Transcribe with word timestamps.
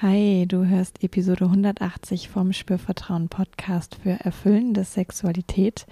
Hi, 0.00 0.44
du 0.46 0.64
hörst 0.64 1.02
Episode 1.02 1.46
180 1.46 2.28
vom 2.28 2.52
Spürvertrauen 2.52 3.28
Podcast 3.28 3.96
für 4.00 4.10
erfüllende 4.10 4.84
Sexualität. 4.84 5.88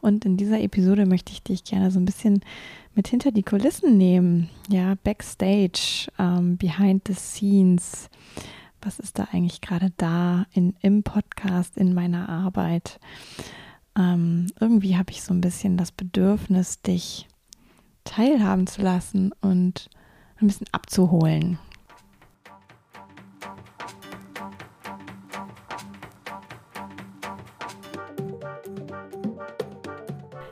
Und 0.00 0.24
in 0.24 0.36
dieser 0.36 0.60
Episode 0.60 1.06
möchte 1.06 1.32
ich 1.32 1.42
dich 1.42 1.64
gerne 1.64 1.90
so 1.90 1.98
ein 1.98 2.04
bisschen 2.04 2.38
mit 2.94 3.08
hinter 3.08 3.32
die 3.32 3.42
Kulissen 3.42 3.98
nehmen. 3.98 4.48
Ja, 4.68 4.94
Backstage, 5.02 6.06
ähm, 6.20 6.56
behind 6.56 7.08
the 7.08 7.14
scenes. 7.14 8.08
Was 8.80 9.00
ist 9.00 9.18
da 9.18 9.26
eigentlich 9.32 9.60
gerade 9.60 9.90
da 9.96 10.46
in, 10.52 10.76
im 10.80 11.02
Podcast, 11.02 11.76
in 11.76 11.94
meiner 11.94 12.28
Arbeit? 12.28 13.00
Ähm, 13.98 14.46
irgendwie 14.60 14.96
habe 14.96 15.10
ich 15.10 15.20
so 15.20 15.34
ein 15.34 15.40
bisschen 15.40 15.76
das 15.76 15.90
Bedürfnis, 15.90 16.80
dich 16.82 17.26
teilhaben 18.04 18.68
zu 18.68 18.82
lassen 18.82 19.32
und 19.40 19.90
ein 20.40 20.46
bisschen 20.46 20.68
abzuholen. 20.70 21.58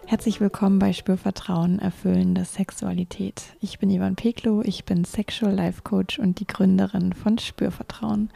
Herzlich 0.09 0.41
willkommen 0.41 0.79
bei 0.79 0.93
Spürvertrauen 0.93 1.81
erfüllende 1.81 2.45
Sexualität. 2.45 3.57
Ich 3.61 3.81
bin 3.81 3.91
Ivan 3.91 4.15
Peklo, 4.15 4.63
ich 4.63 4.85
bin 4.85 5.05
Sexual 5.05 5.53
Life 5.53 5.83
Coach 5.83 6.21
und 6.21 6.39
die 6.39 6.47
Gründerin 6.47 7.13
von 7.13 7.39
Spürvertrauen. 7.39 8.31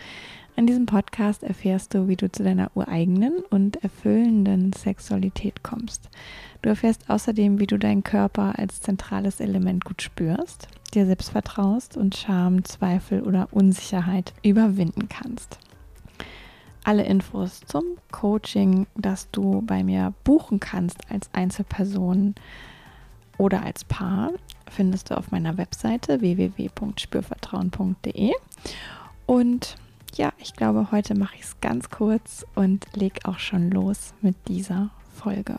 In 0.57 0.67
diesem 0.67 0.87
Podcast 0.87 1.45
erfährst 1.45 1.95
du, 1.95 2.09
wie 2.09 2.17
du 2.17 2.29
zu 2.31 2.43
deiner 2.43 2.73
ureigenen 2.75 3.45
und 3.51 3.85
erfüllenden 3.85 4.73
Sexualität 4.73 5.63
kommst. 5.63 6.09
Du 6.61 6.71
erfährst 6.71 7.09
außerdem, 7.09 7.61
wie 7.61 7.69
du 7.69 7.79
deinen 7.79 8.03
Körper 8.03 8.59
als 8.59 8.81
zentrales 8.81 9.39
Element 9.39 9.85
gut 9.85 10.03
spürst, 10.03 10.67
dir 10.93 11.07
selbst 11.07 11.31
vertraust 11.31 11.97
und 11.97 12.17
Scham, 12.17 12.65
Zweifel 12.65 13.23
oder 13.23 13.47
Unsicherheit 13.53 14.35
überwinden 14.43 15.09
kannst. 15.09 15.61
Alle 16.85 17.05
Infos 17.05 17.61
zum 17.67 17.85
Coaching, 18.11 18.87
das 18.97 19.31
du 19.31 19.63
bei 19.63 19.85
mir 19.85 20.13
buchen 20.25 20.59
kannst 20.61 21.11
als 21.11 21.31
Einzelperson 21.33 22.35
oder 23.39 23.63
als 23.63 23.85
Paar, 23.85 24.33
findest 24.71 25.11
du 25.11 25.17
auf 25.17 25.31
meiner 25.31 25.57
Webseite 25.59 26.21
www.spürvertrauen.de. 26.21 28.33
Und 29.27 29.77
ja, 30.15 30.33
ich 30.39 30.55
glaube, 30.55 30.91
heute 30.91 31.15
mache 31.15 31.37
ich 31.37 31.43
es 31.43 31.61
ganz 31.61 31.91
kurz 31.91 32.45
und 32.55 32.87
lege 32.95 33.21
auch 33.25 33.39
schon 33.39 33.71
los 33.71 34.15
mit 34.23 34.37
dieser 34.49 34.89
Folge. 35.15 35.59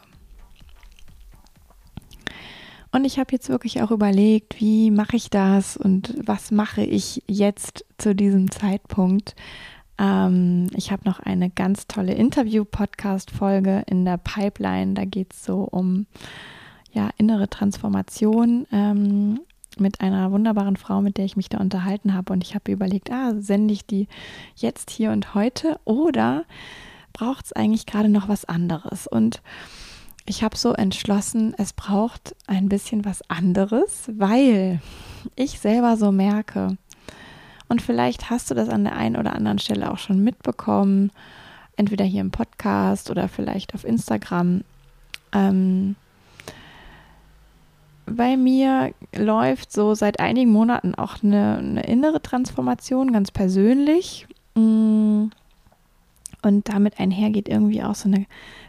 Und 2.92 3.06
ich 3.06 3.20
habe 3.20 3.32
jetzt 3.32 3.48
wirklich 3.48 3.82
auch 3.82 3.92
überlegt, 3.92 4.60
wie 4.60 4.92
mache 4.92 5.16
ich 5.16 5.30
das 5.30 5.78
und 5.78 6.14
was 6.26 6.52
mache 6.52 6.84
ich 6.84 7.24
jetzt 7.28 7.86
zu 7.98 8.14
diesem 8.14 8.52
Zeitpunkt, 8.52 9.36
ähm, 10.02 10.68
ich 10.76 10.92
habe 10.92 11.04
noch 11.06 11.20
eine 11.20 11.52
ganz 11.52 11.86
tolle 11.86 12.14
Interview-Podcast-Folge 12.14 13.84
in 13.86 14.04
der 14.04 14.18
Pipeline. 14.18 14.96
Da 14.96 15.06
geht 15.06 15.34
es 15.34 15.46
so 15.46 15.62
um 15.62 16.08
ja, 16.92 17.12
innere 17.18 17.50
Transformation 17.50 18.66
ähm, 18.72 19.42
mit 19.78 20.02
einer 20.02 20.32
wunderbaren 20.32 20.76
Frau, 20.76 21.02
mit 21.02 21.18
der 21.18 21.26
ich 21.26 21.38
mich 21.38 21.50
da 21.50 21.60
unterhalten 21.60 22.16
habe. 22.16 22.34
Und 22.34 22.44
ich 22.44 22.56
habe 22.56 22.72
überlegt, 22.72 23.12
ah, 23.12 23.36
sende 23.38 23.74
ich 23.74 23.86
die 23.86 24.08
jetzt 24.56 24.90
hier 24.90 25.12
und 25.12 25.36
heute 25.36 25.80
oder 25.86 26.46
braucht 27.14 27.46
es 27.46 27.54
eigentlich 27.54 27.86
gerade 27.86 28.10
noch 28.10 28.28
was 28.28 28.46
anderes? 28.46 29.06
Und 29.06 29.44
ich 30.26 30.44
habe 30.44 30.58
so 30.58 30.74
entschlossen, 30.74 31.54
es 31.58 31.74
braucht 31.74 32.36
ein 32.48 32.70
bisschen 32.70 33.06
was 33.06 33.22
anderes, 33.30 34.10
weil 34.18 34.82
ich 35.36 35.60
selber 35.60 35.96
so 35.96 36.12
merke, 36.12 36.78
und 37.72 37.82
vielleicht 37.82 38.30
hast 38.30 38.52
du 38.52 38.54
das 38.54 38.68
an 38.68 38.84
der 38.84 38.98
einen 38.98 39.16
oder 39.16 39.34
anderen 39.34 39.58
Stelle 39.58 39.92
auch 39.92 39.98
schon 39.98 40.22
mitbekommen, 40.22 41.10
entweder 41.78 42.04
hier 42.04 42.20
im 42.20 42.30
Podcast 42.30 43.10
oder 43.10 43.30
vielleicht 43.30 43.74
auf 43.74 43.86
Instagram. 43.86 44.66
Ähm, 45.32 45.96
bei 48.06 48.36
mir 48.36 48.92
läuft 49.16 49.72
so 49.72 49.94
seit 49.94 50.20
einigen 50.20 50.52
Monaten 50.52 50.96
auch 50.96 51.24
eine, 51.24 51.60
eine 51.60 51.84
innere 51.84 52.22
Transformation, 52.22 53.14
ganz 53.14 53.32
persönlich. 53.32 54.28
Mm. 54.56 55.28
Und 56.44 56.68
damit 56.68 57.00
einhergeht 57.00 57.48
irgendwie 57.48 57.84
auch 57.84 57.96
so 57.96 58.10
eine 58.10 58.26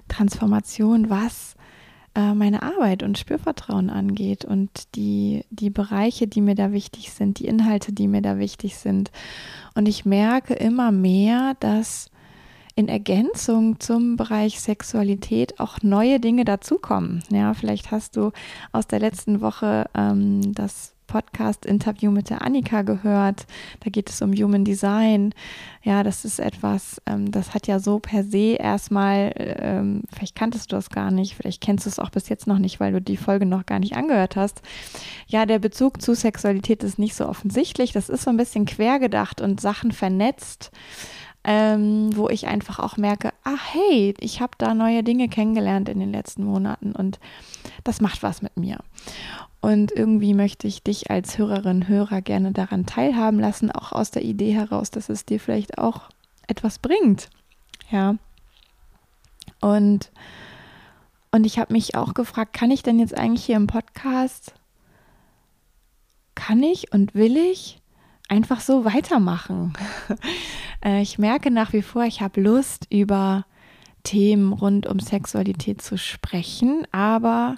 Transformation, 0.07 1.11
was 1.11 1.57
äh, 2.15 2.35
meine 2.35 2.63
Arbeit 2.63 3.03
und 3.03 3.19
Spürvertrauen 3.19 3.91
angeht 3.91 4.45
und 4.45 4.95
die, 4.95 5.45
die 5.51 5.71
Bereiche, 5.71 6.27
die 6.27 6.41
mir 6.41 6.55
da 6.55 6.73
wichtig 6.73 7.13
sind, 7.13 7.39
die 7.39 7.47
Inhalte, 7.47 7.93
die 7.93 8.09
mir 8.09 8.23
da 8.23 8.39
wichtig 8.39 8.77
sind. 8.77 9.11
Und 9.75 9.89
ich 9.89 10.05
merke 10.05 10.55
immer 10.55 10.93
mehr, 10.93 11.55
dass 11.61 12.11
in 12.75 12.89
Ergänzung 12.89 13.81
zum 13.81 14.17
Bereich 14.17 14.61
Sexualität 14.61 15.61
auch 15.61 15.79
neue 15.83 16.21
Dinge 16.21 16.45
dazukommen. 16.45 17.23
Ja, 17.31 17.55
vielleicht 17.55 17.91
hast 17.91 18.17
du 18.17 18.33
aus 18.73 18.87
der 18.87 18.99
letzten 18.99 19.41
Woche 19.41 19.87
ähm, 19.95 20.55
das 20.55 20.95
Podcast-Interview 21.13 22.11
mit 22.11 22.31
der 22.31 22.41
Annika 22.41 22.81
gehört. 22.81 23.47
Da 23.81 23.91
geht 23.91 24.09
es 24.09 24.23
um 24.23 24.33
Human 24.33 24.65
Design. 24.65 25.35
Ja, 25.83 26.03
das 26.03 26.25
ist 26.25 26.41
etwas, 26.41 27.03
ähm, 27.05 27.31
das 27.31 27.53
hat 27.53 27.67
ja 27.67 27.81
so 27.81 27.99
per 27.99 28.25
se 28.25 28.57
erstmal, 28.59 29.33
ähm, 29.37 30.05
vielleicht 30.11 30.35
kanntest 30.35 30.73
du 30.73 30.77
das 30.77 30.89
gar 30.89 31.11
nicht, 31.11 31.35
vielleicht 31.35 31.61
kennst 31.61 31.85
du 31.85 31.91
es 31.91 31.99
auch 31.99 32.09
bis 32.09 32.31
jetzt 32.31 32.47
noch 32.47 32.59
nicht, 32.59 32.81
weil 32.81 32.93
du 32.93 33.03
die 33.03 33.19
Folge 33.19 33.45
noch 33.45 33.67
gar 33.67 33.79
nicht 33.79 33.95
angehört 33.95 34.37
hast. 34.37 34.63
Ja, 35.27 35.45
der 35.45 35.59
Bezug 35.59 36.01
zu 36.01 36.15
Sexualität 36.15 36.83
ist 36.83 36.99
nicht 36.99 37.15
so 37.15 37.29
offensichtlich. 37.29 37.93
Das 37.93 38.09
ist 38.09 38.23
so 38.23 38.31
ein 38.31 38.39
bisschen 38.39 38.65
quergedacht 38.65 39.43
und 39.43 39.61
Sachen 39.61 39.93
vernetzt. 39.93 40.71
Ähm, 41.45 42.17
wo 42.17 42.29
ich 42.29 42.47
einfach 42.47 42.79
auch 42.79 42.97
merke, 42.97 43.31
ah 43.43 43.57
hey, 43.73 44.15
ich 44.21 44.41
habe 44.41 44.53
da 44.59 44.75
neue 44.75 45.03
Dinge 45.03 45.29
kennengelernt 45.29 45.89
in 45.89 45.99
den 45.99 46.13
letzten 46.13 46.45
Monaten 46.45 46.93
und 46.93 47.19
das 47.83 48.01
macht 48.01 48.23
was 48.23 48.43
mit 48.43 48.57
mir. 48.57 48.79
Und 49.63 49.93
irgendwie 49.93 50.35
möchte 50.35 50.67
ich 50.67 50.83
dich 50.83 51.11
als 51.13 51.39
Hörerin, 51.39 51.87
Hörer 51.87 52.21
gerne 52.21 52.51
daran 52.51 52.85
teilhaben 52.85 53.39
lassen, 53.39 53.71
auch 53.71 53.93
aus 53.93 54.11
der 54.11 54.23
Idee 54.23 54.53
heraus, 54.53 54.91
dass 54.91 55.09
es 55.09 55.25
dir 55.25 55.39
vielleicht 55.39 55.79
auch 55.79 56.11
etwas 56.49 56.81
bringt. 56.81 57.31
Ja. 57.89 58.17
Und, 59.61 60.11
und 61.31 61.45
ich 61.45 61.61
habe 61.61 61.73
mich 61.73 61.95
auch 61.95 62.13
gefragt, 62.15 62.55
kann 62.55 62.73
ich 62.73 62.83
denn 62.83 62.99
jetzt 62.99 63.17
eigentlich 63.17 63.45
hier 63.45 63.55
im 63.57 63.69
Podcast, 63.69 64.53
kann 66.35 66.61
ich 66.65 66.93
und 66.93 67.15
will 67.15 67.37
ich 67.37 67.81
einfach 68.29 68.61
so 68.61 68.85
weitermachen? 68.85 69.73
Äh, 70.85 71.01
ich 71.01 71.17
merke 71.17 71.53
nach 71.53 71.73
wie 71.73 71.83
vor, 71.83 72.03
ich 72.03 72.23
habe 72.23 72.41
Lust, 72.41 72.89
über 72.91 73.47
Themen 74.03 74.53
rund 74.53 74.89
um 74.89 74.99
Sexualität 74.99 75.81
zu 75.81 75.97
sprechen, 75.97 76.89
aber 76.91 77.55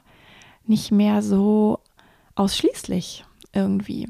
nicht 0.66 0.92
mehr 0.92 1.22
so 1.22 1.80
ausschließlich 2.34 3.24
irgendwie. 3.52 4.08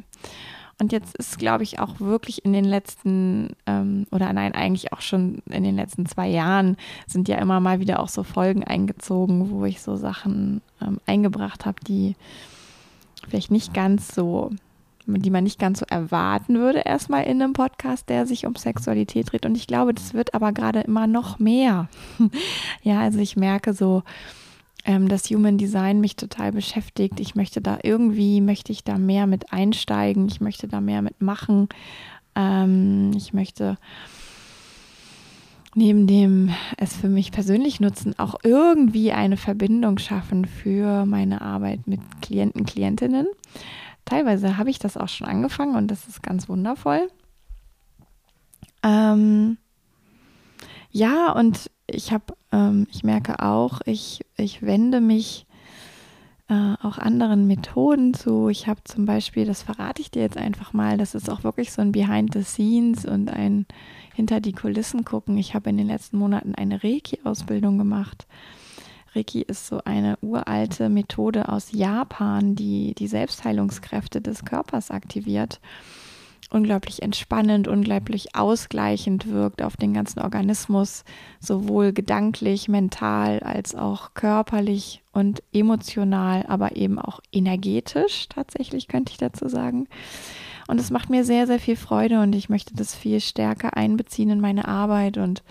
Und 0.81 0.93
jetzt 0.93 1.17
ist, 1.17 1.39
glaube 1.39 1.63
ich, 1.63 1.79
auch 1.79 2.01
wirklich 2.01 2.45
in 2.45 2.53
den 2.53 2.65
letzten, 2.65 3.55
ähm, 3.67 4.07
oder 4.11 4.33
nein, 4.33 4.55
eigentlich 4.55 4.93
auch 4.93 5.01
schon 5.01 5.43
in 5.49 5.63
den 5.63 5.77
letzten 5.77 6.07
zwei 6.07 6.29
Jahren 6.29 6.77
sind 7.07 7.29
ja 7.29 7.37
immer 7.37 7.61
mal 7.61 7.81
wieder 7.81 8.01
auch 8.01 8.09
so 8.09 8.23
Folgen 8.25 8.65
eingezogen, 8.65 9.51
wo 9.51 9.65
ich 9.65 9.81
so 9.81 9.97
Sachen 9.97 10.63
ähm, 10.83 10.99
eingebracht 11.07 11.65
habe, 11.65 11.77
die 11.87 12.17
vielleicht 13.29 13.53
nicht 13.53 13.73
ganz 13.73 14.15
so, 14.15 14.51
die 15.07 15.31
man 15.31 15.45
nicht 15.45 15.61
ganz 15.61 15.79
so 15.79 15.87
erwarten 15.89 16.59
würde, 16.59 16.81
erstmal 16.81 17.25
in 17.25 17.41
einem 17.41 17.53
Podcast, 17.53 18.09
der 18.09 18.27
sich 18.27 18.45
um 18.45 18.57
Sexualität 18.57 19.31
dreht. 19.31 19.47
Und 19.47 19.57
ich 19.57 19.69
glaube, 19.69 19.95
das 19.95 20.13
wird 20.13 20.35
aber 20.35 20.53
gerade 20.53 20.81
immer 20.81 21.07
noch 21.07 21.39
mehr. 21.39 21.89
ja, 22.83 23.01
also 23.01 23.21
ich 23.21 23.37
merke 23.37 23.75
so, 23.75 24.03
ähm, 24.85 25.09
das 25.09 25.31
Human 25.31 25.59
Design 25.59 26.01
mich 26.01 26.17
total 26.17 26.53
beschäftigt. 26.53 27.21
Ich 27.21 27.35
möchte 27.35 27.61
da 27.61 27.79
irgendwie, 27.83 28.41
möchte 28.41 28.73
ich 28.73 28.85
da 28.85 28.99
mehr 28.99 29.27
mit 29.27 29.53
einsteigen. 29.53 30.29
Ich 30.29 30.41
möchte 30.41 30.69
da 30.69 30.81
mehr 30.81 31.03
mitmachen. 31.03 31.69
Ähm, 32.35 33.13
ich 33.17 33.33
möchte 33.33 33.79
neben 35.75 36.07
dem 36.07 36.51
es 36.77 36.95
für 36.95 37.09
mich 37.09 37.33
persönlich 37.33 37.81
nutzen, 37.81 38.17
auch 38.19 38.37
irgendwie 38.43 39.13
eine 39.13 39.37
Verbindung 39.37 39.99
schaffen 39.99 40.45
für 40.45 41.05
meine 41.05 41.41
Arbeit 41.41 41.87
mit 41.87 42.01
Klienten, 42.23 42.65
Klientinnen. 42.65 43.27
Teilweise 44.05 44.57
habe 44.57 44.71
ich 44.71 44.79
das 44.79 44.97
auch 44.97 45.09
schon 45.09 45.27
angefangen 45.27 45.77
und 45.77 45.91
das 45.91 46.07
ist 46.07 46.23
ganz 46.23 46.49
wundervoll. 46.49 47.09
Ähm, 48.83 49.57
ja, 50.91 51.33
und 51.33 51.71
ich 51.87 52.13
habe, 52.13 52.35
ähm, 52.53 52.87
ich 52.91 53.05
merke 53.05 53.41
auch, 53.41 53.81
ich, 53.85 54.25
ich 54.37 54.63
wende 54.63 55.01
mich 55.01 55.47
äh, 56.49 56.75
auch 56.83 56.99
anderen 56.99 57.47
Methoden 57.47 58.15
zu. 58.15 58.49
Ich 58.49 58.67
habe 58.67 58.81
zum 58.85 59.07
Beispiel, 59.07 59.47
das 59.47 59.63
verrate 59.63 60.03
ich 60.03 60.11
dir 60.11 60.23
jetzt 60.23 60.37
einfach 60.37 60.73
mal, 60.73 60.99
das 60.99 61.15
ist 61.15 61.31
auch 61.31 61.45
wirklich 61.45 61.73
so 61.73 61.83
ein 61.83 61.93
Behind 61.93 62.33
the 62.35 62.43
Scenes 62.43 63.05
und 63.05 63.31
ein 63.31 63.67
hinter 64.15 64.41
die 64.41 64.53
Kulissen 64.53 65.05
gucken. 65.05 65.39
Ich 65.39 65.55
habe 65.55 65.71
in 65.71 65.77
den 65.77 65.89
letzten 65.89 66.19
Monaten 66.19 66.55
eine 66.55 66.85
Reiki-Ausbildung 66.85 67.79
gemacht. 67.79 68.27
Reiki 69.15 69.43
ist 69.43 69.67
so 69.67 69.81
eine 69.85 70.19
uralte 70.23 70.89
Methode 70.89 71.49
aus 71.49 71.73
Japan, 71.73 72.55
die 72.57 72.95
die 72.95 73.07
Selbstheilungskräfte 73.07 74.21
des 74.21 74.45
Körpers 74.45 74.91
aktiviert. 74.91 75.61
Unglaublich 76.55 77.03
entspannend, 77.03 77.69
unglaublich 77.69 78.35
ausgleichend 78.35 79.29
wirkt 79.29 79.61
auf 79.61 79.77
den 79.77 79.93
ganzen 79.93 80.21
Organismus, 80.21 81.05
sowohl 81.41 81.93
gedanklich, 81.93 82.69
mental 82.69 83.41
als 83.41 83.75
auch 83.75 84.15
körperlich 84.15 85.03
und 85.13 85.43
emotional, 85.53 86.47
aber 86.47 86.77
eben 86.77 86.99
auch 86.99 87.21
energetisch 87.33 88.29
tatsächlich, 88.29 88.89
könnte 88.89 89.13
ich 89.13 89.19
dazu 89.19 89.49
sagen. 89.49 89.89
Und 90.67 90.81
es 90.81 90.91
macht 90.91 91.11
mir 91.11 91.25
sehr, 91.25 91.47
sehr 91.47 91.59
viel 91.59 91.77
Freude 91.77 92.21
und 92.21 92.35
ich 92.35 92.49
möchte 92.49 92.75
das 92.75 92.95
viel 92.95 93.21
stärker 93.21 93.77
einbeziehen 93.77 94.31
in 94.31 94.41
meine 94.41 94.67
Arbeit 94.67 95.19
und 95.19 95.43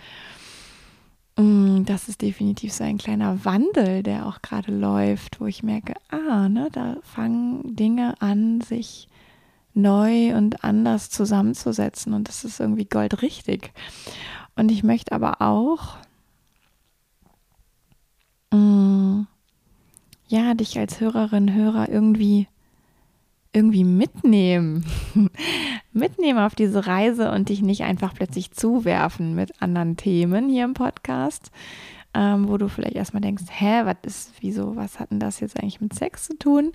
mm, 1.38 1.84
das 1.84 2.08
ist 2.08 2.22
definitiv 2.22 2.74
so 2.74 2.84
ein 2.84 2.98
kleiner 2.98 3.46
Wandel, 3.46 4.04
der 4.04 4.26
auch 4.26 4.42
gerade 4.42 4.72
läuft, 4.72 5.40
wo 5.40 5.46
ich 5.46 5.64
merke, 5.64 5.94
ah, 6.10 6.50
ne, 6.50 6.70
da 6.72 6.96
fangen 7.04 7.76
Dinge 7.76 8.16
an, 8.22 8.62
sich 8.62 9.08
neu 9.74 10.36
und 10.36 10.64
anders 10.64 11.10
zusammenzusetzen 11.10 12.14
und 12.14 12.28
das 12.28 12.44
ist 12.44 12.60
irgendwie 12.60 12.86
goldrichtig. 12.86 13.72
Und 14.56 14.72
ich 14.72 14.84
möchte 14.84 15.14
aber 15.14 15.42
auch, 15.42 15.98
mh, 18.52 18.58
mm, 18.58 19.28
ja, 20.28 20.54
dich 20.54 20.78
als 20.80 21.00
Hörerin, 21.00 21.54
Hörer 21.54 21.90
irgendwie 21.90 22.48
irgendwie 23.54 23.84
mitnehmen, 23.84 24.84
mitnehmen 25.94 26.40
auf 26.40 26.56
diese 26.56 26.88
Reise 26.88 27.32
und 27.32 27.50
dich 27.50 27.62
nicht 27.62 27.84
einfach 27.84 28.14
plötzlich 28.16 28.52
zuwerfen 28.52 29.36
mit 29.36 29.62
anderen 29.62 29.96
Themen 29.96 30.50
hier 30.50 30.66
im 30.66 30.74
Podcast, 30.74 31.52
ähm, 32.16 32.48
wo 32.48 32.58
du 32.58 32.68
vielleicht 32.68 32.96
erstmal 32.96 33.22
denkst, 33.22 33.44
hä, 33.50 33.82
was 33.86 33.98
ist, 34.04 34.34
wieso, 34.42 34.76
was 34.76 35.00
hat 35.00 35.12
denn 35.12 35.20
das 35.20 35.40
jetzt 35.40 35.60
eigentlich 35.60 35.82
mit 35.82 35.94
Sex 35.94 36.26
zu 36.26 36.38
tun? 36.38 36.72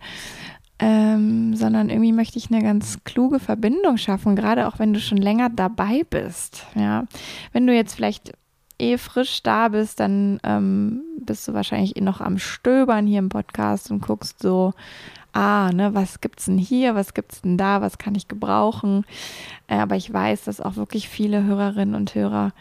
Ähm, 0.78 1.56
sondern 1.56 1.90
irgendwie 1.90 2.12
möchte 2.12 2.38
ich 2.38 2.50
eine 2.50 2.62
ganz 2.62 3.02
kluge 3.04 3.40
Verbindung 3.40 3.96
schaffen, 3.96 4.36
gerade 4.36 4.68
auch 4.68 4.78
wenn 4.78 4.92
du 4.92 5.00
schon 5.00 5.18
länger 5.18 5.50
dabei 5.50 6.04
bist. 6.08 6.66
Ja, 6.74 7.04
wenn 7.52 7.66
du 7.66 7.74
jetzt 7.74 7.94
vielleicht 7.94 8.32
eh 8.78 8.96
frisch 8.96 9.42
da 9.42 9.68
bist, 9.68 10.00
dann 10.00 10.38
ähm, 10.44 11.02
bist 11.20 11.48
du 11.48 11.54
wahrscheinlich 11.54 11.96
eh 11.96 12.00
noch 12.00 12.20
am 12.20 12.38
Stöbern 12.38 13.06
hier 13.06 13.18
im 13.18 13.28
Podcast 13.28 13.90
und 13.90 14.00
guckst 14.00 14.40
so, 14.40 14.72
ah, 15.32 15.70
ne, 15.72 15.94
was 15.94 16.20
gibt's 16.20 16.46
denn 16.46 16.58
hier, 16.58 16.94
was 16.94 17.14
gibt's 17.14 17.42
denn 17.42 17.58
da, 17.58 17.80
was 17.80 17.98
kann 17.98 18.14
ich 18.14 18.28
gebrauchen? 18.28 19.04
Äh, 19.66 19.78
aber 19.78 19.96
ich 19.96 20.12
weiß, 20.12 20.44
dass 20.44 20.60
auch 20.60 20.76
wirklich 20.76 21.08
viele 21.08 21.42
Hörerinnen 21.42 21.94
und 21.94 22.14
Hörer 22.14 22.52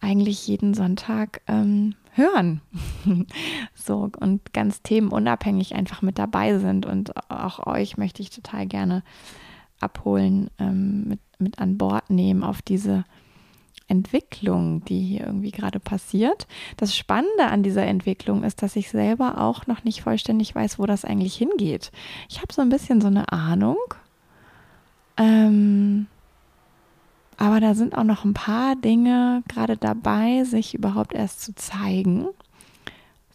eigentlich 0.00 0.46
jeden 0.46 0.74
Sonntag 0.74 1.40
ähm, 1.46 1.94
hören. 2.12 2.60
so 3.74 4.10
und 4.20 4.52
ganz 4.52 4.82
themenunabhängig 4.82 5.74
einfach 5.74 6.02
mit 6.02 6.18
dabei 6.18 6.58
sind. 6.58 6.86
Und 6.86 7.12
auch 7.30 7.66
euch 7.66 7.96
möchte 7.96 8.22
ich 8.22 8.30
total 8.30 8.66
gerne 8.66 9.02
abholen, 9.80 10.50
ähm, 10.58 11.04
mit, 11.08 11.20
mit 11.38 11.58
an 11.58 11.78
Bord 11.78 12.08
nehmen 12.10 12.44
auf 12.44 12.62
diese 12.62 13.04
Entwicklung, 13.88 14.84
die 14.84 15.00
hier 15.00 15.26
irgendwie 15.26 15.50
gerade 15.50 15.80
passiert. 15.80 16.46
Das 16.76 16.96
Spannende 16.96 17.46
an 17.46 17.62
dieser 17.62 17.84
Entwicklung 17.84 18.42
ist, 18.42 18.62
dass 18.62 18.76
ich 18.76 18.90
selber 18.90 19.38
auch 19.38 19.66
noch 19.66 19.84
nicht 19.84 20.02
vollständig 20.02 20.54
weiß, 20.54 20.78
wo 20.78 20.86
das 20.86 21.04
eigentlich 21.04 21.34
hingeht. 21.34 21.92
Ich 22.28 22.40
habe 22.40 22.52
so 22.52 22.62
ein 22.62 22.70
bisschen 22.70 23.00
so 23.00 23.08
eine 23.08 23.30
Ahnung. 23.32 23.76
Ähm, 25.18 26.06
aber 27.36 27.60
da 27.60 27.74
sind 27.74 27.96
auch 27.96 28.04
noch 28.04 28.24
ein 28.24 28.34
paar 28.34 28.76
Dinge 28.76 29.42
gerade 29.48 29.76
dabei, 29.76 30.44
sich 30.44 30.74
überhaupt 30.74 31.14
erst 31.14 31.40
zu 31.40 31.54
zeigen. 31.54 32.28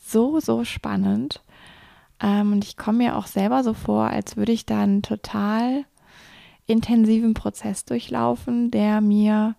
So, 0.02 0.40
so 0.40 0.64
spannend. 0.64 1.42
Ähm, 2.22 2.54
und 2.54 2.64
ich 2.64 2.78
komme 2.78 3.00
mir 3.00 3.18
auch 3.18 3.28
selber 3.28 3.64
so 3.64 3.74
vor, 3.74 4.08
als 4.08 4.38
würde 4.38 4.52
ich 4.52 4.66
da 4.66 4.82
einen 4.82 5.02
total 5.02 5.86
intensiven 6.66 7.34
Prozess 7.34 7.86
durchlaufen, 7.86 8.72
der 8.72 9.02
mir 9.02 9.56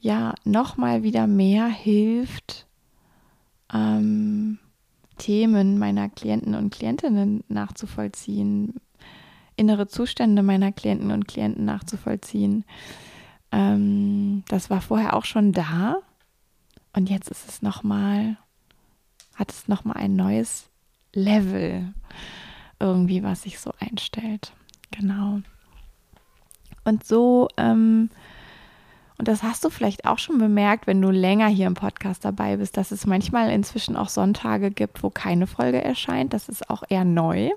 ja 0.00 0.34
nochmal 0.44 1.02
wieder 1.02 1.26
mehr 1.26 1.66
hilft, 1.66 2.66
ähm, 3.72 4.58
Themen 5.18 5.78
meiner 5.78 6.08
Klienten 6.08 6.54
und 6.54 6.72
Klientinnen 6.72 7.44
nachzuvollziehen, 7.48 8.74
innere 9.62 9.86
Zustände 9.86 10.42
meiner 10.42 10.72
Klienten 10.72 11.12
und 11.12 11.28
Klienten 11.28 11.64
nachzuvollziehen. 11.64 12.64
Ähm, 13.52 14.42
das 14.48 14.70
war 14.70 14.80
vorher 14.80 15.14
auch 15.14 15.24
schon 15.24 15.52
da 15.52 15.98
und 16.92 17.08
jetzt 17.08 17.30
ist 17.30 17.48
es 17.48 17.62
nochmal, 17.62 18.36
hat 19.36 19.52
es 19.52 19.68
nochmal 19.68 19.98
ein 19.98 20.16
neues 20.16 20.68
Level 21.14 21.94
irgendwie, 22.80 23.22
was 23.22 23.42
sich 23.42 23.60
so 23.60 23.72
einstellt. 23.78 24.52
Genau. 24.90 25.40
Und 26.82 27.06
so, 27.06 27.48
ähm, 27.56 28.10
und 29.16 29.28
das 29.28 29.44
hast 29.44 29.64
du 29.64 29.70
vielleicht 29.70 30.04
auch 30.04 30.18
schon 30.18 30.38
bemerkt, 30.38 30.88
wenn 30.88 31.00
du 31.00 31.10
länger 31.10 31.46
hier 31.46 31.68
im 31.68 31.74
Podcast 31.74 32.24
dabei 32.24 32.56
bist, 32.56 32.76
dass 32.76 32.90
es 32.90 33.06
manchmal 33.06 33.50
inzwischen 33.50 33.94
auch 33.94 34.08
Sonntage 34.08 34.72
gibt, 34.72 35.04
wo 35.04 35.10
keine 35.10 35.46
Folge 35.46 35.80
erscheint. 35.80 36.32
Das 36.32 36.48
ist 36.48 36.68
auch 36.68 36.82
eher 36.88 37.04
neu. 37.04 37.50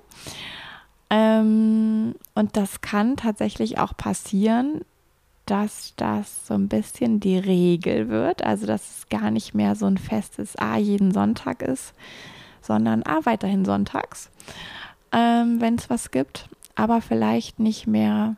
Ähm, 1.09 2.15
und 2.33 2.57
das 2.57 2.81
kann 2.81 3.15
tatsächlich 3.15 3.77
auch 3.77 3.95
passieren, 3.95 4.81
dass 5.45 5.93
das 5.95 6.47
so 6.47 6.55
ein 6.55 6.67
bisschen 6.67 7.19
die 7.19 7.37
Regel 7.37 8.09
wird. 8.09 8.43
Also, 8.43 8.65
dass 8.65 8.97
es 8.97 9.09
gar 9.09 9.31
nicht 9.31 9.53
mehr 9.53 9.75
so 9.75 9.85
ein 9.85 9.97
festes 9.97 10.55
Ah, 10.57 10.77
jeden 10.77 11.11
Sonntag 11.11 11.61
ist, 11.61 11.93
sondern 12.61 13.03
Ah, 13.05 13.21
weiterhin 13.23 13.65
sonntags, 13.65 14.31
ähm, 15.11 15.61
wenn 15.61 15.75
es 15.75 15.89
was 15.89 16.11
gibt. 16.11 16.49
Aber 16.75 17.01
vielleicht 17.01 17.59
nicht 17.59 17.87
mehr 17.87 18.35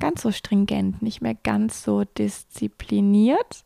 ganz 0.00 0.22
so 0.22 0.32
stringent, 0.32 1.02
nicht 1.02 1.20
mehr 1.20 1.34
ganz 1.34 1.82
so 1.82 2.04
diszipliniert. 2.04 3.64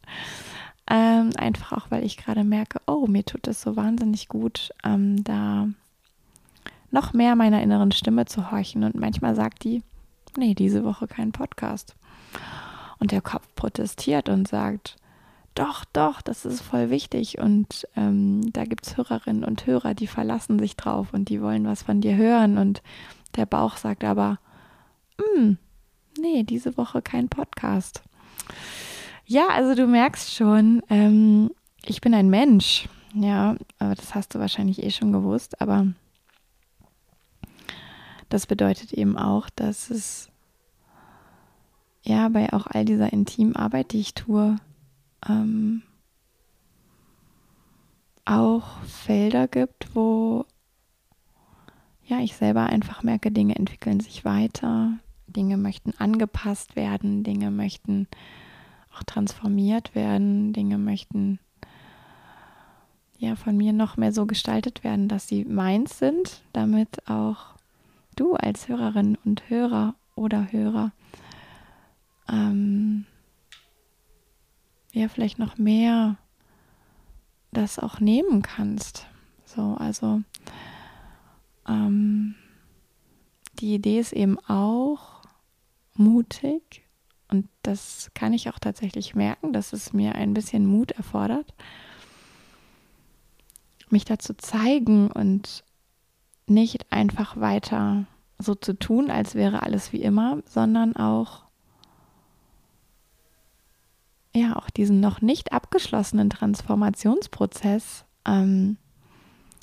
Ähm, 0.90 1.30
einfach 1.36 1.72
auch, 1.72 1.90
weil 1.90 2.04
ich 2.04 2.16
gerade 2.16 2.42
merke, 2.42 2.80
oh, 2.86 3.06
mir 3.06 3.24
tut 3.24 3.46
es 3.46 3.62
so 3.62 3.76
wahnsinnig 3.76 4.28
gut, 4.28 4.70
ähm, 4.84 5.22
da 5.22 5.68
noch 6.92 7.12
mehr 7.12 7.34
meiner 7.34 7.62
inneren 7.62 7.90
Stimme 7.90 8.26
zu 8.26 8.52
horchen. 8.52 8.84
Und 8.84 8.94
manchmal 8.94 9.34
sagt 9.34 9.64
die, 9.64 9.82
nee, 10.36 10.54
diese 10.54 10.84
Woche 10.84 11.08
kein 11.08 11.32
Podcast. 11.32 11.96
Und 13.00 13.10
der 13.10 13.20
Kopf 13.20 13.48
protestiert 13.56 14.28
und 14.28 14.46
sagt, 14.46 14.96
doch, 15.54 15.84
doch, 15.92 16.22
das 16.22 16.44
ist 16.44 16.60
voll 16.60 16.90
wichtig. 16.90 17.38
Und 17.38 17.88
ähm, 17.96 18.52
da 18.52 18.64
gibt 18.64 18.86
es 18.86 18.96
Hörerinnen 18.96 19.44
und 19.44 19.66
Hörer, 19.66 19.94
die 19.94 20.06
verlassen 20.06 20.58
sich 20.58 20.76
drauf 20.76 21.12
und 21.12 21.28
die 21.28 21.42
wollen 21.42 21.66
was 21.66 21.82
von 21.82 22.00
dir 22.00 22.16
hören. 22.16 22.58
Und 22.58 22.82
der 23.36 23.46
Bauch 23.46 23.76
sagt 23.76 24.04
aber, 24.04 24.38
hm, 25.18 25.58
nee, 26.18 26.42
diese 26.42 26.76
Woche 26.76 27.02
kein 27.02 27.28
Podcast. 27.28 28.02
Ja, 29.26 29.48
also 29.48 29.74
du 29.74 29.86
merkst 29.86 30.34
schon, 30.34 30.82
ähm, 30.88 31.50
ich 31.84 32.00
bin 32.00 32.14
ein 32.14 32.30
Mensch. 32.30 32.88
Ja, 33.14 33.56
aber 33.78 33.94
das 33.94 34.14
hast 34.14 34.34
du 34.34 34.38
wahrscheinlich 34.38 34.82
eh 34.82 34.90
schon 34.90 35.12
gewusst, 35.12 35.60
aber 35.60 35.86
das 38.32 38.46
bedeutet 38.46 38.92
eben 38.94 39.18
auch, 39.18 39.50
dass 39.50 39.90
es 39.90 40.30
ja 42.02 42.28
bei 42.30 42.52
auch 42.52 42.66
all 42.66 42.86
dieser 42.86 43.12
intimen 43.12 43.56
Arbeit, 43.56 43.92
die 43.92 44.00
ich 44.00 44.14
tue, 44.14 44.56
ähm, 45.28 45.82
auch 48.24 48.78
Felder 48.84 49.48
gibt, 49.48 49.94
wo 49.94 50.46
ja 52.06 52.20
ich 52.20 52.34
selber 52.34 52.66
einfach 52.66 53.02
merke, 53.02 53.30
Dinge 53.30 53.56
entwickeln 53.56 54.00
sich 54.00 54.24
weiter, 54.24 54.94
Dinge 55.26 55.58
möchten 55.58 55.92
angepasst 55.98 56.74
werden, 56.74 57.24
Dinge 57.24 57.50
möchten 57.50 58.08
auch 58.94 59.02
transformiert 59.02 59.94
werden, 59.94 60.54
Dinge 60.54 60.78
möchten 60.78 61.38
ja 63.18 63.36
von 63.36 63.56
mir 63.56 63.74
noch 63.74 63.98
mehr 63.98 64.12
so 64.12 64.24
gestaltet 64.24 64.84
werden, 64.84 65.08
dass 65.08 65.28
sie 65.28 65.44
meins 65.44 65.98
sind, 65.98 66.42
damit 66.52 67.08
auch 67.08 67.52
du 68.16 68.34
als 68.34 68.68
Hörerin 68.68 69.16
und 69.24 69.48
Hörer 69.48 69.94
oder 70.14 70.52
Hörer 70.52 70.92
ähm, 72.28 73.06
ja 74.92 75.08
vielleicht 75.08 75.38
noch 75.38 75.58
mehr 75.58 76.16
das 77.52 77.78
auch 77.78 78.00
nehmen 78.00 78.42
kannst. 78.42 79.06
So, 79.44 79.76
also 79.78 80.22
ähm, 81.68 82.34
die 83.60 83.74
Idee 83.74 84.00
ist 84.00 84.12
eben 84.12 84.38
auch 84.38 85.22
mutig 85.94 86.82
und 87.28 87.48
das 87.62 88.10
kann 88.14 88.32
ich 88.32 88.48
auch 88.48 88.58
tatsächlich 88.58 89.14
merken, 89.14 89.52
dass 89.52 89.72
es 89.72 89.92
mir 89.92 90.14
ein 90.14 90.34
bisschen 90.34 90.66
Mut 90.66 90.92
erfordert, 90.92 91.54
mich 93.90 94.04
dazu 94.04 94.34
zeigen 94.34 95.10
und 95.10 95.64
nicht 96.52 96.92
einfach 96.92 97.38
weiter 97.38 98.06
so 98.38 98.54
zu 98.54 98.78
tun, 98.78 99.10
als 99.10 99.34
wäre 99.34 99.62
alles 99.62 99.92
wie 99.92 100.02
immer, 100.02 100.42
sondern 100.46 100.96
auch 100.96 101.44
ja 104.34 104.56
auch 104.56 104.70
diesen 104.70 105.00
noch 105.00 105.20
nicht 105.20 105.52
abgeschlossenen 105.52 106.30
Transformationsprozess 106.30 108.04
ähm, 108.24 108.78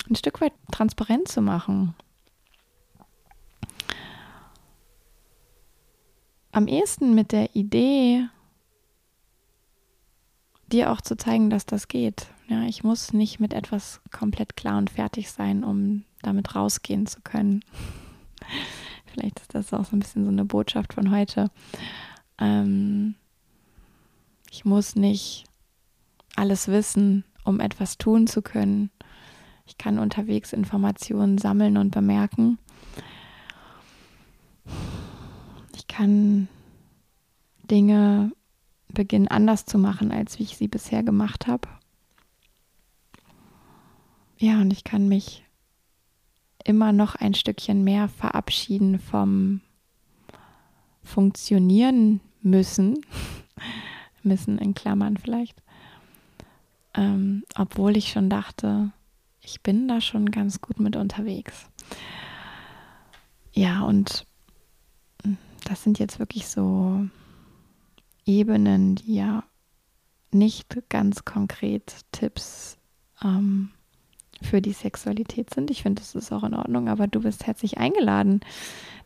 ein 0.08 0.16
Stück 0.16 0.40
weit 0.40 0.52
transparent 0.70 1.28
zu 1.28 1.42
machen. 1.42 1.94
am 6.52 6.66
ehesten 6.66 7.14
mit 7.14 7.32
der 7.32 7.54
Idee, 7.54 8.28
dir 10.70 10.92
auch 10.92 11.00
zu 11.00 11.16
zeigen, 11.16 11.50
dass 11.50 11.66
das 11.66 11.88
geht. 11.88 12.28
Ja, 12.48 12.62
ich 12.62 12.84
muss 12.84 13.12
nicht 13.12 13.40
mit 13.40 13.52
etwas 13.52 14.00
komplett 14.10 14.56
klar 14.56 14.78
und 14.78 14.90
fertig 14.90 15.30
sein, 15.30 15.64
um 15.64 16.04
damit 16.22 16.54
rausgehen 16.54 17.06
zu 17.06 17.20
können. 17.22 17.64
Vielleicht 19.06 19.40
ist 19.40 19.54
das 19.54 19.72
auch 19.74 19.84
so 19.84 19.96
ein 19.96 20.00
bisschen 20.00 20.24
so 20.24 20.30
eine 20.30 20.44
Botschaft 20.44 20.94
von 20.94 21.10
heute. 21.10 21.50
Ähm, 22.38 23.14
ich 24.50 24.64
muss 24.64 24.96
nicht 24.96 25.44
alles 26.36 26.68
wissen, 26.68 27.24
um 27.44 27.60
etwas 27.60 27.98
tun 27.98 28.26
zu 28.26 28.42
können. 28.42 28.90
Ich 29.66 29.78
kann 29.78 29.98
unterwegs 29.98 30.52
Informationen 30.52 31.38
sammeln 31.38 31.76
und 31.76 31.90
bemerken. 31.90 32.58
Ich 35.76 35.86
kann 35.86 36.48
Dinge 37.70 38.32
beginnen 38.88 39.28
anders 39.28 39.64
zu 39.64 39.78
machen, 39.78 40.10
als 40.10 40.38
wie 40.38 40.42
ich 40.42 40.56
sie 40.56 40.68
bisher 40.68 41.02
gemacht 41.02 41.46
habe. 41.46 41.68
Ja, 44.38 44.60
und 44.60 44.72
ich 44.72 44.84
kann 44.84 45.06
mich 45.06 45.44
immer 46.64 46.92
noch 46.92 47.14
ein 47.14 47.34
Stückchen 47.34 47.84
mehr 47.84 48.08
verabschieden 48.08 48.98
vom 48.98 49.60
Funktionieren 51.02 52.20
müssen, 52.42 53.04
müssen 54.22 54.58
in 54.58 54.74
Klammern 54.74 55.16
vielleicht, 55.16 55.62
ähm, 56.94 57.44
obwohl 57.56 57.96
ich 57.96 58.10
schon 58.10 58.30
dachte, 58.30 58.92
ich 59.40 59.62
bin 59.62 59.88
da 59.88 60.00
schon 60.00 60.30
ganz 60.30 60.60
gut 60.60 60.78
mit 60.78 60.96
unterwegs. 60.96 61.66
Ja, 63.52 63.82
und 63.82 64.26
das 65.64 65.82
sind 65.82 65.98
jetzt 65.98 66.18
wirklich 66.18 66.48
so 66.48 67.06
Ebenen, 68.26 68.96
die 68.96 69.16
ja 69.16 69.44
nicht 70.30 70.88
ganz 70.88 71.24
konkret 71.24 71.96
Tipps 72.12 72.78
ähm, 73.22 73.70
für 74.42 74.62
die 74.62 74.72
Sexualität 74.72 75.52
sind. 75.52 75.70
Ich 75.70 75.82
finde, 75.82 76.00
das 76.00 76.14
ist 76.14 76.32
auch 76.32 76.44
in 76.44 76.54
Ordnung, 76.54 76.88
aber 76.88 77.06
du 77.06 77.20
bist 77.20 77.46
herzlich 77.46 77.78
eingeladen, 77.78 78.40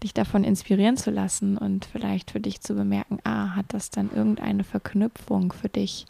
dich 0.02 0.14
davon 0.14 0.44
inspirieren 0.44 0.96
zu 0.96 1.10
lassen 1.10 1.58
und 1.58 1.84
vielleicht 1.84 2.30
für 2.30 2.40
dich 2.40 2.60
zu 2.60 2.74
bemerken, 2.74 3.18
ah, 3.24 3.56
hat 3.56 3.66
das 3.68 3.90
dann 3.90 4.10
irgendeine 4.12 4.64
Verknüpfung 4.64 5.52
für 5.52 5.68
dich 5.68 6.06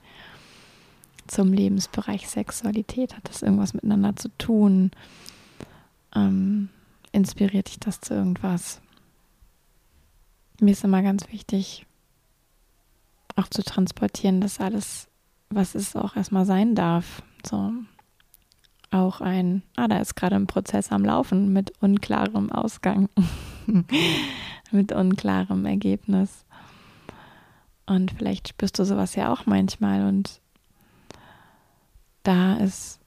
zum 1.27 1.53
Lebensbereich 1.53 2.29
Sexualität? 2.29 3.17
Hat 3.17 3.29
das 3.29 3.43
irgendwas 3.43 3.75
miteinander 3.75 4.17
zu 4.17 4.29
tun? 4.37 4.91
Ähm, 6.15 6.69
inspiriert 7.13 7.69
dich 7.69 7.81
das 7.81 8.01
zu 8.01 8.15
irgendwas? 8.15 8.81
Mir 10.61 10.73
ist 10.73 10.85
immer 10.85 11.03
ganz 11.03 11.31
wichtig, 11.33 11.87
auch 13.37 13.49
zu 13.49 13.63
transportieren, 13.65 14.41
dass 14.41 14.61
alles, 14.61 15.09
was 15.51 15.75
es 15.75 15.97
auch 15.97 16.17
erstmal 16.17 16.47
sein 16.47 16.75
darf. 16.75 17.23
So, 17.45 17.73
auch 18.95 19.21
ein, 19.21 19.63
ah, 19.77 19.89
da 19.89 19.99
ist 19.99 20.15
gerade 20.15 20.37
ein 20.37 20.47
Prozess 20.47 20.93
am 20.93 21.05
Laufen 21.05 21.53
mit 21.53 21.73
unklarem 21.81 22.51
Ausgang, 22.51 23.09
mit 24.71 24.93
unklarem 24.93 25.67
Ergebnis. 25.67 26.45
Und 27.87 28.13
vielleicht 28.13 28.49
spürst 28.49 28.79
du 28.79 28.85
sowas 28.85 29.15
ja 29.17 29.33
auch 29.33 29.47
manchmal. 29.47 30.07
Und 30.07 30.41
da 32.23 32.55
ist, 32.55 33.01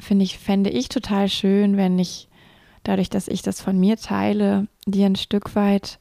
finde 0.00 0.24
ich, 0.24 0.38
fände 0.38 0.70
ich 0.70 0.88
total 0.88 1.28
schön, 1.28 1.76
wenn 1.76 1.98
ich 1.98 2.28
dadurch, 2.82 3.10
dass 3.10 3.28
ich 3.28 3.42
das 3.42 3.60
von 3.60 3.78
mir 3.78 3.96
teile, 3.96 4.66
dir 4.86 5.06
ein 5.06 5.16
Stück 5.16 5.54
weit 5.54 5.98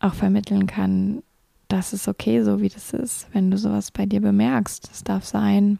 auch 0.00 0.14
vermitteln 0.14 0.66
kann, 0.66 1.22
dass 1.68 1.92
es 1.92 2.08
okay 2.08 2.42
so, 2.42 2.60
wie 2.60 2.68
das 2.68 2.92
ist, 2.92 3.28
wenn 3.32 3.50
du 3.50 3.58
sowas 3.58 3.90
bei 3.90 4.06
dir 4.06 4.20
bemerkst. 4.20 4.90
Es 4.92 5.04
darf 5.04 5.24
sein, 5.24 5.78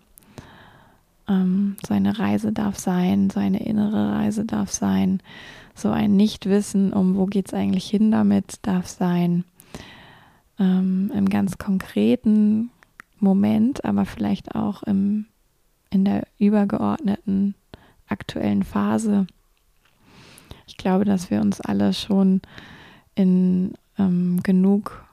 ähm, 1.28 1.76
so 1.86 1.94
eine 1.94 2.18
Reise 2.18 2.52
darf 2.52 2.78
sein, 2.78 3.30
so 3.30 3.40
eine 3.40 3.64
innere 3.64 4.12
Reise 4.12 4.44
darf 4.44 4.70
sein, 4.70 5.20
so 5.74 5.90
ein 5.90 6.16
Nichtwissen, 6.16 6.92
um 6.92 7.16
wo 7.16 7.26
geht 7.26 7.48
es 7.48 7.54
eigentlich 7.54 7.88
hin 7.88 8.10
damit, 8.10 8.58
darf 8.62 8.86
sein. 8.86 9.44
Ähm, 10.58 11.10
Im 11.14 11.28
ganz 11.28 11.58
konkreten 11.58 12.70
Moment, 13.18 13.84
aber 13.84 14.04
vielleicht 14.04 14.54
auch 14.54 14.82
im, 14.82 15.26
in 15.90 16.04
der 16.04 16.26
übergeordneten 16.38 17.54
aktuellen 18.08 18.62
Phase. 18.62 19.26
Ich 20.66 20.76
glaube, 20.76 21.04
dass 21.04 21.30
wir 21.30 21.40
uns 21.40 21.60
alle 21.60 21.94
schon 21.94 22.42
in 23.14 23.74
ähm, 23.98 24.42
genug 24.42 25.04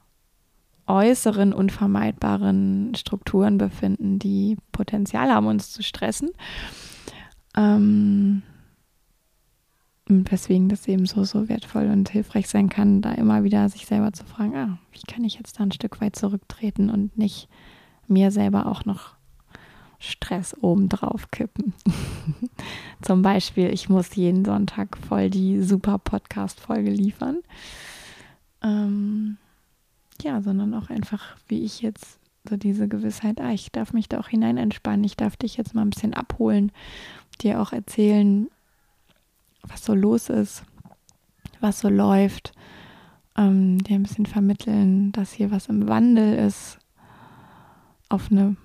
äußeren 0.90 1.54
unvermeidbaren 1.54 2.94
Strukturen 2.96 3.58
befinden, 3.58 4.18
die 4.20 4.58
Potenzial 4.72 5.32
haben, 5.32 5.48
uns 5.48 5.72
zu 5.72 5.84
stressen. 5.84 6.32
Ähm, 7.56 8.42
weswegen 10.08 10.68
das 10.70 10.88
eben 10.88 11.06
so, 11.06 11.24
so 11.24 11.48
wertvoll 11.48 11.86
und 11.86 12.10
hilfreich 12.10 12.50
sein 12.50 12.70
kann, 12.70 13.02
da 13.02 13.12
immer 13.12 13.44
wieder 13.44 13.70
sich 13.70 13.86
selber 13.86 14.12
zu 14.12 14.26
fragen, 14.26 14.56
ah, 14.56 14.80
wie 14.92 15.02
kann 15.08 15.24
ich 15.24 15.36
jetzt 15.36 15.60
da 15.60 15.64
ein 15.64 15.72
Stück 15.72 16.02
weit 16.02 16.16
zurücktreten 16.16 16.90
und 16.90 17.16
nicht 17.18 17.48
mir 18.08 18.32
selber 18.32 18.66
auch 18.66 18.86
noch 18.86 19.14
Stress 20.00 20.56
obendrauf 20.62 21.30
kippen. 21.30 21.74
Zum 23.02 23.22
Beispiel, 23.22 23.70
ich 23.72 23.90
muss 23.90 24.16
jeden 24.16 24.46
Sonntag 24.46 24.98
voll 24.98 25.30
die 25.30 25.62
super 25.62 26.00
Podcast-Folge 26.00 26.90
liefern. 26.90 27.40
Ähm, 28.64 29.38
ja, 30.24 30.42
sondern 30.42 30.74
auch 30.74 30.90
einfach, 30.90 31.36
wie 31.48 31.64
ich 31.64 31.82
jetzt, 31.82 32.20
so 32.48 32.58
diese 32.58 32.88
Gewissheit, 32.88 33.42
ah, 33.42 33.52
ich 33.52 33.72
darf 33.72 33.94
mich 33.94 34.08
da 34.08 34.20
auch 34.20 34.30
hinein 34.30 34.58
entspannen, 34.58 35.04
ich 35.04 35.18
darf 35.18 35.36
dich 35.36 35.58
jetzt 35.58 35.76
mal 35.76 35.82
ein 35.82 35.90
bisschen 35.90 36.14
abholen, 36.14 36.72
dir 37.42 37.62
auch 37.62 37.74
erzählen, 37.74 38.50
was 39.64 39.84
so 39.84 39.94
los 39.94 40.30
ist, 40.30 40.64
was 41.60 41.80
so 41.80 41.90
läuft, 41.90 42.54
ähm, 43.38 43.84
dir 43.84 43.96
ein 43.96 44.04
bisschen 44.04 44.26
vermitteln, 44.26 45.12
dass 45.12 45.34
hier 45.34 45.52
was 45.52 45.68
im 45.68 45.88
Wandel 45.88 46.38
ist, 46.38 46.80
auf 48.08 48.32
eine, 48.32 48.56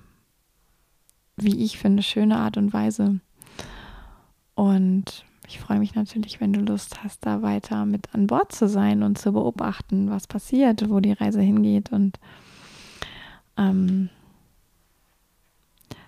wie 1.37 1.63
ich 1.63 1.77
finde, 1.77 2.01
schöne 2.01 2.37
Art 2.37 2.57
und 2.57 2.73
Weise. 2.73 3.19
Und 4.55 5.25
ich 5.47 5.59
freue 5.59 5.79
mich 5.79 5.95
natürlich, 5.95 6.41
wenn 6.41 6.53
du 6.53 6.61
Lust 6.61 7.03
hast, 7.03 7.25
da 7.25 7.41
weiter 7.41 7.85
mit 7.85 8.13
an 8.13 8.27
Bord 8.27 8.51
zu 8.51 8.67
sein 8.67 9.03
und 9.03 9.17
zu 9.17 9.31
beobachten, 9.31 10.09
was 10.09 10.27
passiert, 10.27 10.89
wo 10.89 10.99
die 10.99 11.13
Reise 11.13 11.41
hingeht. 11.41 11.91
Und 11.91 12.19
ähm, 13.57 14.09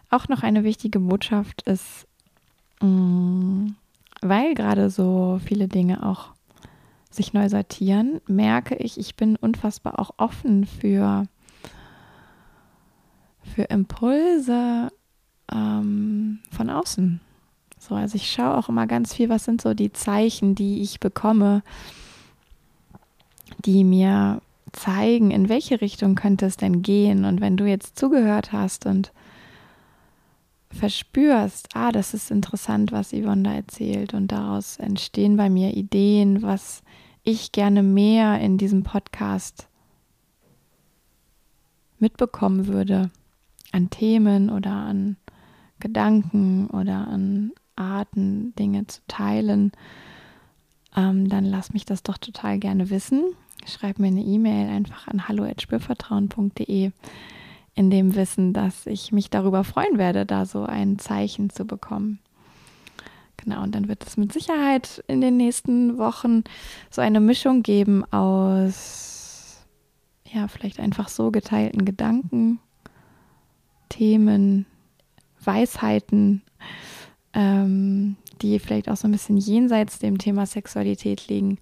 auch 0.10 0.27
noch 0.27 0.44
eine 0.44 0.63
wichtige 0.63 1.00
Botschaft 1.00 1.63
ist, 1.63 2.08
mh, 2.82 2.88
mm, 2.88 3.75
weil 4.22 4.56
gerade 4.56 4.89
so 4.89 5.39
viele 5.44 5.67
Dinge 5.67 6.03
auch 6.03 6.32
sich 7.12 7.34
neu 7.34 7.50
sortieren, 7.50 8.22
merke 8.27 8.75
ich, 8.75 8.98
ich 8.98 9.15
bin 9.15 9.36
unfassbar 9.36 10.00
auch 10.00 10.12
offen 10.17 10.65
für, 10.65 11.25
für 13.44 13.63
Impulse 13.63 14.91
ähm, 15.51 16.39
von 16.51 16.70
außen. 16.70 17.22
So, 17.79 17.96
also 17.96 18.15
ich 18.15 18.31
schaue 18.31 18.57
auch 18.57 18.69
immer 18.69 18.88
ganz 18.88 19.13
viel, 19.13 19.29
was 19.29 19.46
sind 19.46 19.62
so 19.62 19.74
die 19.74 19.93
Zeichen, 19.93 20.55
die 20.55 20.81
ich 20.81 21.00
bekomme, 21.00 21.63
die 23.65 23.84
mir 23.84 24.41
zeigen, 24.74 25.31
in 25.31 25.50
welche 25.50 25.81
Richtung 25.81 26.15
könnte 26.15 26.46
es 26.46 26.57
denn 26.57 26.81
gehen. 26.81 27.25
Und 27.25 27.41
wenn 27.41 27.57
du 27.57 27.65
jetzt 27.65 27.98
zugehört 27.98 28.51
hast 28.51 28.86
und 28.86 29.12
verspürst, 30.69 31.69
ah, 31.74 31.91
das 31.91 32.13
ist 32.13 32.31
interessant, 32.31 32.91
was 32.91 33.13
Yvonne 33.13 33.43
da 33.43 33.53
erzählt 33.53 34.13
und 34.13 34.31
daraus 34.31 34.77
entstehen 34.77 35.38
bei 35.38 35.50
mir 35.50 35.75
Ideen, 35.75 36.41
was 36.41 36.84
ich 37.24 37.51
gerne 37.51 37.84
mehr 37.84 38.39
in 38.39 38.57
diesem 38.57 38.84
Podcast 38.84 39.67
mitbekommen 42.00 42.67
würde 42.67 43.10
an 43.72 43.89
Themen 43.89 44.50
oder 44.50 44.72
an 44.72 45.17
Gedanken 45.79 46.67
oder 46.67 47.07
an 47.07 47.51
Arten, 47.77 48.53
Dinge 48.55 48.88
zu 48.88 49.01
teilen, 49.07 49.72
ähm, 50.96 51.29
dann 51.29 51.46
lass 51.46 51.74
mich 51.74 51.86
das 51.86 52.03
doch 52.03 52.17
total 52.17 52.60
gerne 52.60 52.89
wissen. 52.89 53.24
Schreib 53.65 54.00
mir 54.00 54.07
eine 54.07 54.24
E-Mail 54.24 54.69
einfach 54.69 55.07
an 55.07 55.27
hallo.spürvertrauen.de 55.27 56.91
in 57.75 57.91
dem 57.91 58.15
Wissen, 58.15 58.53
dass 58.53 58.88
ich 58.88 59.12
mich 59.12 59.29
darüber 59.29 59.63
freuen 59.63 59.98
werde, 59.98 60.25
da 60.25 60.46
so 60.46 60.63
ein 60.63 60.98
Zeichen 60.98 61.50
zu 61.50 61.65
bekommen. 61.65 62.19
Genau, 63.38 63.62
und 63.62 63.75
dann 63.75 63.88
wird 63.88 64.05
es 64.05 64.17
mit 64.17 64.34
Sicherheit 64.34 65.03
in 65.07 65.22
den 65.22 65.38
nächsten 65.38 66.00
Wochen 66.00 66.43
so 66.89 67.01
eine 67.01 67.19
Mischung 67.19 67.62
geben 67.62 68.03
aus, 68.12 69.63
ja, 70.25 70.48
vielleicht 70.48 70.79
einfach 70.79 71.07
so 71.07 71.29
geteilten 71.31 71.86
Gedanken, 71.86 72.60
Themen, 73.89 74.65
Weisheiten, 75.39 76.41
ähm, 77.38 78.15
die 78.41 78.58
vielleicht 78.58 78.89
auch 78.89 78.98
so 78.98 79.08
ein 79.08 79.12
bisschen 79.12 79.38
jenseits 79.38 80.00
dem 80.00 80.17
Thema 80.17 80.48
Sexualität 80.48 81.27
liegen. 81.27 81.60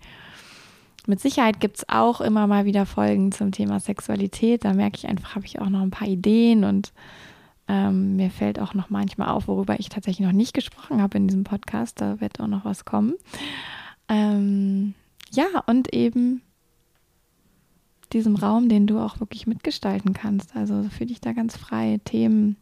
Mit 1.05 1.19
Sicherheit 1.19 1.59
gibt 1.59 1.77
es 1.77 1.89
auch 1.89 2.21
immer 2.21 2.47
mal 2.47 2.65
wieder 2.65 2.85
Folgen 2.85 3.33
zum 3.33 3.51
Thema 3.51 3.81
Sexualität. 3.81 4.63
Da 4.63 4.73
merke 4.73 4.97
ich 4.97 5.07
einfach, 5.07 5.35
habe 5.35 5.45
ich 5.45 5.59
auch 5.59 5.69
noch 5.69 5.81
ein 5.81 5.91
paar 5.91 6.07
Ideen 6.07 6.63
und 6.63 6.93
ähm, 7.67 8.15
mir 8.15 8.29
fällt 8.29 8.59
auch 8.59 8.73
noch 8.73 8.89
manchmal 8.89 9.29
auf, 9.29 9.47
worüber 9.49 9.77
ich 9.77 9.89
tatsächlich 9.89 10.25
noch 10.25 10.33
nicht 10.33 10.53
gesprochen 10.53 11.01
habe 11.01 11.17
in 11.17 11.27
diesem 11.27 11.43
Podcast. 11.43 11.99
Da 11.99 12.21
wird 12.21 12.39
auch 12.39 12.47
noch 12.47 12.63
was 12.63 12.85
kommen. 12.85 13.15
Ähm, 14.07 14.93
ja, 15.33 15.45
und 15.67 15.93
eben 15.93 16.41
diesem 18.13 18.37
Raum, 18.37 18.69
den 18.69 18.87
du 18.87 18.99
auch 18.99 19.19
wirklich 19.19 19.45
mitgestalten 19.45 20.13
kannst. 20.13 20.55
Also 20.55 20.83
fühle 20.89 21.07
dich 21.07 21.19
da 21.19 21.33
ganz 21.33 21.57
frei, 21.57 21.99
Themen 22.05 22.55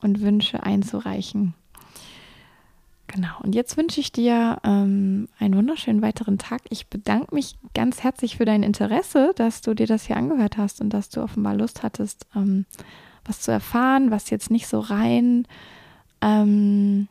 und 0.00 0.20
Wünsche 0.22 0.62
einzureichen. 0.62 1.54
Genau, 3.12 3.34
und 3.42 3.54
jetzt 3.54 3.76
wünsche 3.76 4.00
ich 4.00 4.10
dir 4.10 4.56
ähm, 4.64 5.28
einen 5.38 5.54
wunderschönen 5.54 6.00
weiteren 6.00 6.38
Tag. 6.38 6.62
Ich 6.70 6.86
bedanke 6.86 7.34
mich 7.34 7.58
ganz 7.74 8.02
herzlich 8.02 8.38
für 8.38 8.46
dein 8.46 8.62
Interesse, 8.62 9.32
dass 9.36 9.60
du 9.60 9.74
dir 9.74 9.86
das 9.86 10.06
hier 10.06 10.16
angehört 10.16 10.56
hast 10.56 10.80
und 10.80 10.88
dass 10.90 11.10
du 11.10 11.20
offenbar 11.22 11.54
Lust 11.54 11.82
hattest, 11.82 12.26
ähm, 12.34 12.64
was 13.26 13.40
zu 13.40 13.52
erfahren, 13.52 14.10
was 14.10 14.30
jetzt 14.30 14.50
nicht 14.50 14.66
so 14.66 14.80
rein, 14.80 15.46
ähm, 16.22 17.06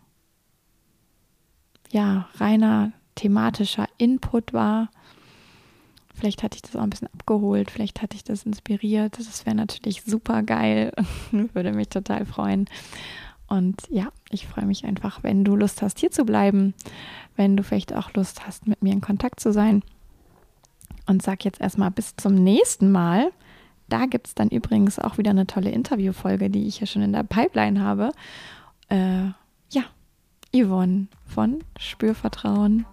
ja, 1.92 2.28
reiner 2.38 2.94
thematischer 3.14 3.86
Input 4.00 4.54
war. 4.54 4.90
Vielleicht 6.16 6.42
hatte 6.42 6.56
ich 6.56 6.64
das 6.64 6.76
auch 6.76 6.82
ein 6.82 6.90
bisschen 6.90 7.14
abgeholt, 7.14 7.70
vielleicht 7.70 8.02
hatte 8.02 8.16
ich 8.16 8.24
das 8.24 8.44
inspiriert. 8.44 9.20
Das 9.20 9.46
wäre 9.46 9.56
natürlich 9.56 10.02
super 10.02 10.42
geil. 10.42 10.94
Würde 11.32 11.74
mich 11.74 11.90
total 11.90 12.26
freuen. 12.26 12.66
Und 13.52 13.82
ja, 13.90 14.08
ich 14.30 14.48
freue 14.48 14.66
mich 14.66 14.86
einfach, 14.86 15.24
wenn 15.24 15.44
du 15.44 15.58
Lust 15.58 15.82
hast, 15.82 16.00
hier 16.00 16.10
zu 16.10 16.24
bleiben, 16.24 16.74
wenn 17.36 17.58
du 17.58 17.64
vielleicht 17.64 17.94
auch 17.94 18.14
Lust 18.14 18.48
hast, 18.48 18.66
mit 18.66 18.82
mir 18.82 18.94
in 18.94 19.02
Kontakt 19.02 19.42
zu 19.42 19.52
sein. 19.52 19.84
Und 21.06 21.22
sag 21.22 21.44
jetzt 21.44 21.60
erstmal 21.60 21.92
bis 21.92 22.16
zum 22.16 22.34
nächsten 22.34 22.94
Mal. 22.94 23.30
Da 23.90 24.06
gibt 24.06 24.28
es 24.28 24.36
dann 24.36 24.48
übrigens 24.48 25.00
auch 25.00 25.18
wieder 25.18 25.32
eine 25.32 25.48
tolle 25.48 25.70
Interviewfolge, 25.70 26.50
die 26.50 26.66
ich 26.66 26.80
ja 26.80 26.86
schon 26.86 27.02
in 27.02 27.12
der 27.12 27.24
Pipeline 27.24 27.82
habe. 27.82 28.14
Äh, 28.88 29.26
ja, 29.72 29.84
Yvonne 30.56 31.08
von 31.26 31.62
Spürvertrauen. 31.78 32.86